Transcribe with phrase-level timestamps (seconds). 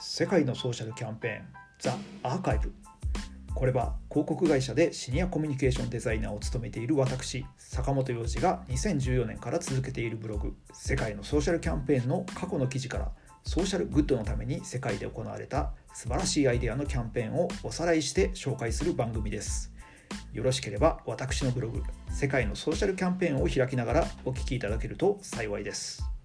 [0.00, 1.44] 世界のソーシャルキャンペーン
[1.80, 2.72] ザ・アーカイブ。
[3.52, 13.10] これは広告会社でシニアコミュニケーションデザイナーを務めている私坂本洋二が2014年から続けているブログ世界のソーシャルキャンペーンの過去の記事から
[13.42, 19.72] ソーシャルグッドのために世界で行われた素晴らしいアイデアのキャンペーンをおさらいして紹介する番組です。
[20.32, 26.17] よろしければ私のブログ世界のソーシャルキャンペーンを開きながらお聴きいただけると幸いです。